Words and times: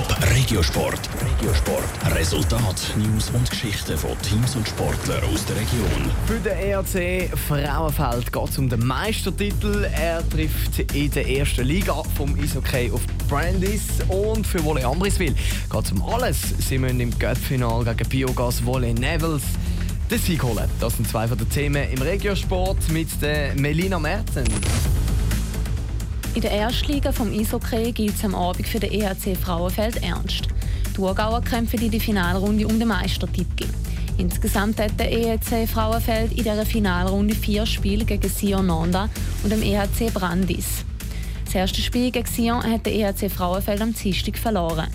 Top 0.00 0.16
Regiosport. 0.34 1.10
Regiosport. 1.20 2.16
Resultat, 2.16 2.94
News 2.96 3.28
und 3.34 3.50
Geschichten 3.50 3.98
von 3.98 4.12
Teams 4.22 4.56
und 4.56 4.66
Sportlern 4.66 5.22
aus 5.24 5.44
der 5.44 5.56
Region. 5.56 6.10
Für 6.26 6.38
den 6.38 6.56
ERC 6.56 7.36
Frauenfeld 7.36 8.32
geht 8.32 8.48
es 8.48 8.56
um 8.56 8.70
den 8.70 8.86
Meistertitel. 8.86 9.86
Er 9.92 10.26
trifft 10.26 10.78
in 10.94 11.10
der 11.10 11.28
ersten 11.28 11.66
Liga 11.66 12.02
vom 12.16 12.34
Eishockey 12.40 12.90
auf 12.90 13.02
Brandis. 13.28 13.82
Und 14.08 14.46
für 14.46 14.64
Wolle 14.64 14.86
Ambriswil 14.86 15.34
geht 15.70 15.84
es 15.84 15.92
um 15.92 16.02
alles. 16.02 16.38
Sie 16.66 16.78
müssen 16.78 17.00
im 17.00 17.18
Göttfinal 17.18 17.84
gegen 17.84 18.08
Biogas 18.08 18.64
Wolle 18.64 18.94
Nevels 18.94 19.42
den 20.10 20.18
Sieg 20.18 20.42
holen. 20.42 20.70
Das 20.80 20.96
sind 20.96 21.10
zwei 21.10 21.28
von 21.28 21.36
den 21.36 21.50
Themen 21.50 21.90
im 21.92 22.00
Regiosport 22.00 22.88
mit 22.88 23.08
der 23.20 23.54
Melina 23.54 23.98
Mertens. 23.98 24.48
In 26.32 26.42
der 26.42 26.52
Erstliga 26.52 27.10
vom 27.10 27.32
Eishockey 27.32 27.90
gilt 27.90 28.14
es 28.14 28.24
am 28.24 28.36
Abend 28.36 28.66
für 28.66 28.78
den 28.78 28.92
EHC 28.92 29.36
Frauenfeld 29.36 30.00
ernst. 30.02 30.46
Die 30.86 30.92
Thurgauer 30.92 31.42
kämpfen 31.42 31.80
in 31.80 31.90
der 31.90 32.00
Finalrunde 32.00 32.68
um 32.68 32.78
den 32.78 32.86
Meistertitel. 32.86 33.66
Insgesamt 34.16 34.80
hat 34.80 34.98
der 35.00 35.10
EHC 35.10 35.66
Frauenfeld 35.66 36.30
in 36.30 36.44
dieser 36.44 36.64
Finalrunde 36.64 37.34
vier 37.34 37.66
Spiele 37.66 38.04
gegen 38.04 38.28
Sion 38.28 38.66
Nanda 38.66 39.08
und 39.42 39.50
dem 39.50 39.62
EHC 39.62 40.12
Brandis. 40.14 40.84
Das 41.46 41.56
erste 41.56 41.82
Spiel 41.82 42.12
gegen 42.12 42.26
Sion 42.26 42.62
hat 42.62 42.86
der 42.86 42.94
EHC 42.94 43.28
Frauenfeld 43.28 43.80
am 43.80 43.92
Dienstag 43.92 44.38
verloren. 44.38 44.86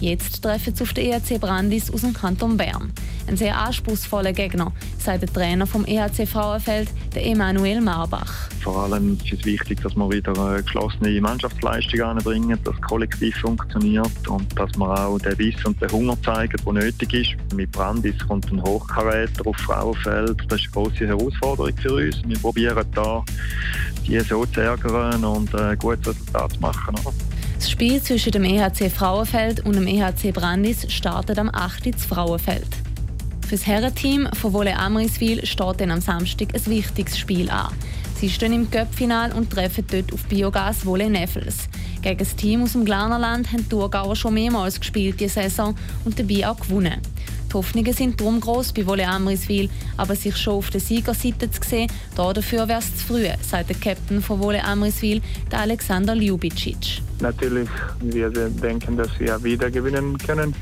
Jetzt 0.00 0.42
treffen 0.42 0.74
sie 0.74 0.82
auf 0.84 0.92
den 0.92 1.12
EHC 1.12 1.40
Brandis 1.40 1.90
aus 1.92 2.02
dem 2.02 2.12
Kanton 2.12 2.56
Bern. 2.56 2.92
Ein 3.26 3.36
sehr 3.36 3.58
anspruchsvoller 3.58 4.32
Gegner, 4.32 4.72
sagt 4.98 5.22
der 5.22 5.32
Trainer 5.32 5.66
vom 5.66 5.84
EHC 5.84 6.24
Frauenfeld, 6.26 6.88
der 7.14 7.26
Emanuel 7.26 7.80
Marbach. 7.80 8.48
Vor 8.62 8.84
allem 8.84 9.18
ist 9.24 9.32
es 9.32 9.44
wichtig, 9.44 9.82
dass 9.82 9.96
wir 9.96 10.08
wieder 10.08 10.38
eine 10.38 10.62
geschlossene 10.62 11.20
Mannschaftsleistung 11.20 12.00
anbringen, 12.02 12.58
dass 12.64 12.76
das 12.76 12.82
Kollektiv 12.82 13.36
funktioniert 13.38 14.28
und 14.28 14.58
dass 14.58 14.70
wir 14.78 15.06
auch 15.06 15.18
den 15.18 15.36
Biss 15.36 15.64
und 15.64 15.80
den 15.82 15.90
Hunger 15.90 16.16
zeigen, 16.22 16.56
der 16.64 16.72
nötig 16.72 17.12
ist. 17.12 17.54
Mit 17.54 17.72
Brandis 17.72 18.18
kommt 18.26 18.50
ein 18.52 18.62
Hochkaräter 18.62 19.46
auf 19.46 19.56
Frauenfeld. 19.56 20.38
Das 20.48 20.60
ist 20.60 20.66
eine 20.66 20.84
große 20.84 21.06
Herausforderung 21.06 21.76
für 21.76 21.94
uns. 21.94 22.22
Wir 22.24 22.38
probieren 22.38 22.86
da, 22.94 23.24
die 24.06 24.20
so 24.20 24.46
zu 24.46 24.60
ärgern 24.60 25.24
und 25.24 25.54
ein 25.54 25.76
gutes 25.76 26.06
Resultat 26.06 26.52
zu 26.52 26.60
machen. 26.60 26.94
Das 27.58 27.72
Spiel 27.72 28.00
zwischen 28.00 28.30
dem 28.30 28.44
EHC 28.44 28.88
Frauenfeld 28.88 29.66
und 29.66 29.74
dem 29.74 29.88
EHC 29.88 30.30
Brandis 30.32 30.86
startet 30.92 31.40
am 31.40 31.50
8. 31.52 32.00
Frauenfeld. 32.00 32.68
Für 33.44 33.56
das 33.56 33.66
Herrenteam 33.66 34.28
von 34.32 34.52
Wolle 34.52 34.76
Amriswil 34.76 35.44
steht 35.44 35.80
dann 35.80 35.90
am 35.90 36.00
Samstag 36.00 36.54
ein 36.54 36.66
wichtiges 36.66 37.18
Spiel 37.18 37.50
an. 37.50 37.74
Sie 38.20 38.30
stehen 38.30 38.52
im 38.52 38.70
Cup-Final 38.70 39.32
und 39.32 39.50
treffen 39.50 39.84
dort 39.90 40.12
auf 40.12 40.24
Biogas 40.26 40.86
Wolle 40.86 41.10
Neffels. 41.10 41.68
Gegen 42.00 42.18
das 42.18 42.36
Team 42.36 42.62
aus 42.62 42.72
dem 42.72 42.84
Glarnerland 42.84 43.50
haben 43.50 43.64
die 43.64 43.68
Thurgauer 43.68 44.14
schon 44.14 44.34
mehrmals 44.34 44.78
gespielt 44.78 45.18
diese 45.18 45.42
Saison 45.42 45.74
und 46.04 46.16
dabei 46.16 46.48
auch 46.48 46.60
gewonnen. 46.60 47.00
Die 47.48 47.54
Hoffnungen 47.54 47.92
sind 47.94 48.20
darum 48.20 48.40
gross 48.40 48.72
bei 48.72 48.86
Wolle 48.86 49.06
Amriswil, 49.08 49.70
aber 49.96 50.14
sich 50.14 50.36
schon 50.36 50.54
auf 50.54 50.70
der 50.70 50.80
Siegerseite 50.80 51.50
zu 51.50 51.60
sehen, 51.66 51.90
dafür 52.14 52.68
wäre 52.68 52.80
es 52.80 52.96
zu 52.96 53.06
früh, 53.06 53.26
sagt 53.40 53.70
der 53.70 53.76
Captain 53.76 54.20
von 54.20 54.38
Wolle 54.40 54.62
Amriswil, 54.62 55.22
Alexander 55.52 56.14
Ljubicic. 56.14 57.00
Natürlich, 57.20 57.68
wir 58.00 58.30
denken, 58.30 58.96
dass 58.96 59.18
wir 59.18 59.42
wieder 59.42 59.70
gewinnen 59.70 60.18
können. 60.18 60.54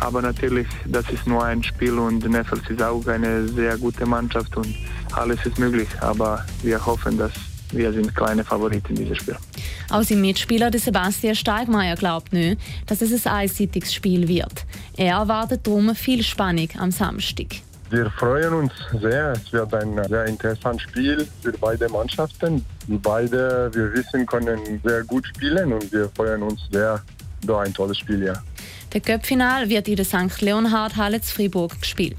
Aber 0.00 0.22
natürlich, 0.22 0.68
das 0.86 1.10
ist 1.10 1.26
nur 1.26 1.44
ein 1.44 1.62
Spiel 1.62 1.98
und 1.98 2.24
Neffels 2.28 2.62
ist 2.70 2.80
auch 2.80 3.04
eine 3.08 3.48
sehr 3.48 3.76
gute 3.78 4.06
Mannschaft 4.06 4.56
und 4.56 4.72
alles 5.12 5.44
ist 5.44 5.58
möglich. 5.58 5.88
Aber 6.00 6.44
wir 6.62 6.84
hoffen, 6.86 7.18
dass 7.18 7.32
wir 7.72 7.92
sind 7.92 8.14
kleine 8.14 8.44
Favoriten 8.44 8.90
in 8.90 8.96
diesem 8.96 9.14
Spiel. 9.14 9.36
Auch 9.90 10.02
sein 10.02 10.20
Mitspieler 10.20 10.70
Sebastian 10.72 11.34
Steigmeier 11.34 11.96
glaubt 11.96 12.32
nicht, 12.32 12.60
dass 12.86 13.00
es 13.00 13.26
ein 13.26 13.32
einseitiges 13.32 13.92
Spiel 13.92 14.28
wird. 14.28 14.64
Er 14.96 15.14
erwartet 15.14 15.66
darum 15.66 15.94
viel 15.94 16.22
Spannung 16.22 16.68
am 16.78 16.90
Samstag. 16.90 17.56
Wir 17.90 18.10
freuen 18.10 18.52
uns 18.52 18.72
sehr. 19.00 19.32
Es 19.32 19.52
wird 19.52 19.72
ein 19.72 19.98
sehr 20.08 20.26
interessantes 20.26 20.82
Spiel 20.82 21.26
für 21.42 21.52
beide 21.52 21.88
Mannschaften. 21.88 22.64
Beide, 22.86 23.70
wir 23.72 23.92
wissen, 23.94 24.26
können 24.26 24.80
sehr 24.84 25.04
gut 25.04 25.26
spielen 25.26 25.72
und 25.72 25.90
wir 25.90 26.10
freuen 26.10 26.42
uns 26.42 26.60
sehr. 26.70 27.00
Da 27.46 27.60
ein 27.60 27.72
tolles 27.72 27.98
Spiel, 27.98 28.24
ja. 28.24 28.34
Der 28.92 29.00
Cup-Final 29.00 29.68
wird 29.68 29.88
in 29.88 29.96
der 29.96 30.04
St. 30.04 30.40
Leonhard 30.40 30.96
Halle 30.96 31.20
zu 31.20 31.34
Fribourg 31.34 31.80
gespielt. 31.80 32.18